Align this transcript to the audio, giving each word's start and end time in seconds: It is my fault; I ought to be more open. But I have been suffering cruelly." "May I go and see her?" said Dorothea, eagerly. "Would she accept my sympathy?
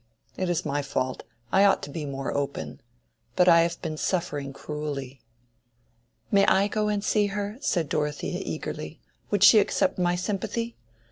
It 0.35 0.49
is 0.49 0.65
my 0.65 0.81
fault; 0.81 1.21
I 1.51 1.63
ought 1.63 1.83
to 1.83 1.91
be 1.91 2.05
more 2.07 2.35
open. 2.35 2.81
But 3.35 3.47
I 3.47 3.61
have 3.61 3.79
been 3.83 3.97
suffering 3.97 4.51
cruelly." 4.51 5.21
"May 6.31 6.43
I 6.47 6.67
go 6.69 6.87
and 6.87 7.03
see 7.03 7.27
her?" 7.27 7.59
said 7.61 7.87
Dorothea, 7.87 8.41
eagerly. 8.43 8.99
"Would 9.29 9.43
she 9.43 9.59
accept 9.59 9.99
my 9.99 10.15
sympathy? 10.15 10.75